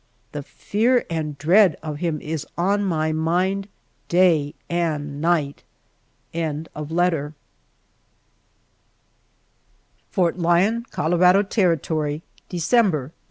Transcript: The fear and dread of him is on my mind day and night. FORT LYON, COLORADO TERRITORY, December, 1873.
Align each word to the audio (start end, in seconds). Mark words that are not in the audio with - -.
The 0.31 0.41
fear 0.41 1.05
and 1.11 1.37
dread 1.37 1.77
of 1.83 1.99
him 1.99 2.19
is 2.21 2.47
on 2.57 2.83
my 2.83 3.11
mind 3.11 3.67
day 4.09 4.55
and 4.67 5.21
night. 5.21 5.63
FORT 6.33 6.65
LYON, 10.39 10.85
COLORADO 10.89 11.43
TERRITORY, 11.43 12.23
December, 12.49 13.13
1873. 13.13 13.13